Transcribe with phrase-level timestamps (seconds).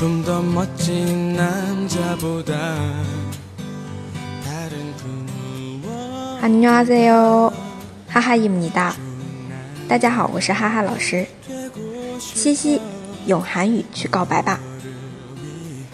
[0.00, 0.08] 안
[6.56, 7.52] 녕하세 요，
[8.08, 8.94] 하하입니 다。
[9.86, 11.26] 大家好，我是哈哈老师。
[12.18, 12.80] 嘻嘻，
[13.26, 14.58] 用韩语去告白吧。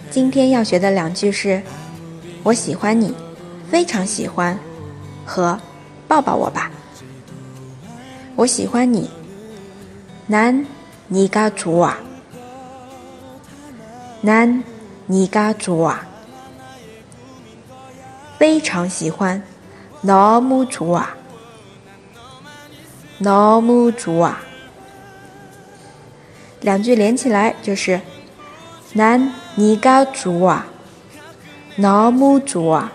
[0.09, 1.61] 今天要学的两句是：
[2.45, 3.12] 我喜欢你，
[3.69, 4.57] 非常喜欢，
[5.25, 5.59] 和
[6.07, 6.70] 抱抱我吧。
[8.37, 9.11] 我喜欢你，
[10.30, 10.65] 난
[11.11, 12.05] 니가좋 아。
[14.26, 16.00] 난네가좋 아，
[18.38, 19.44] 非常喜欢。
[20.04, 21.16] 너무좋 아，
[23.20, 24.38] 너무좋 아。
[26.62, 28.02] 两句连起来就是
[28.95, 30.66] 난네가좋 아，
[31.77, 32.90] 너무좋 아，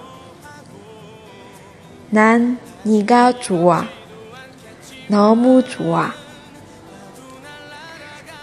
[2.10, 3.86] 난네가좋 아，
[5.06, 6.12] 너무좋 아。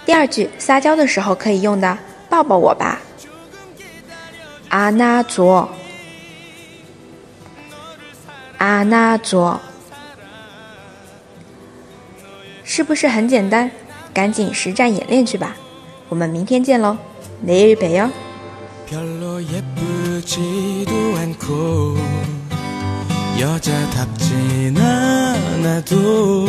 [0.06, 1.98] 第二句撒娇的时候可以用的，
[2.30, 3.00] 抱抱我吧，
[4.70, 5.68] 안아 줘。
[8.58, 9.60] 阿那卓，
[12.64, 13.70] 是不是很简单？
[14.14, 15.54] 赶紧实战演练去吧！
[16.08, 16.98] 我们明天见喽，
[17.42, 18.10] 내일봬요
[18.88, 21.98] 별로 예쁘지도 않고
[23.38, 26.48] 여자답진 않아도